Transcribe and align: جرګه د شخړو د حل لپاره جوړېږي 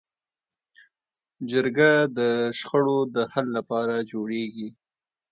جرګه 1.49 1.91
د 2.17 2.19
شخړو 2.59 2.99
د 3.15 3.17
حل 3.31 3.47
لپاره 3.57 3.95
جوړېږي 4.11 4.69